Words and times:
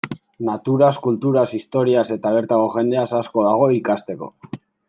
Naturaz, 0.45 0.89
kulturaz, 1.07 1.43
historiaz, 1.59 2.05
eta 2.17 2.33
bertako 2.39 2.75
jendeaz 2.81 3.07
asko 3.23 3.47
dago 3.49 3.73
ikasteko. 3.79 4.35